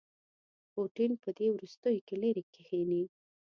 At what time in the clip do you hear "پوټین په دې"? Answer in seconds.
0.71-1.47